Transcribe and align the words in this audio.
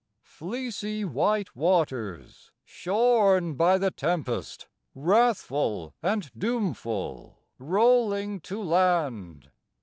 Fleecy 0.23 1.05
white 1.05 1.55
waters, 1.55 2.51
Shorn 2.65 3.53
by 3.53 3.77
the 3.77 3.91
tempest, 3.91 4.67
Wrathful 4.95 5.93
and 6.01 6.31
doomful 6.35 7.37
Rolling 7.59 8.39
to 8.39 8.63
land! 8.63 9.51